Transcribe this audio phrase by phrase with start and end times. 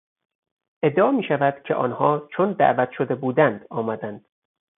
[0.83, 4.25] ادعا میشود که آنها چون دعوت شده بودند آمدند.